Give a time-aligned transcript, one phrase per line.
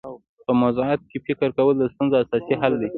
[0.45, 2.89] په موضوعاتو کي فکر کول د ستونزو اساسي حل دی.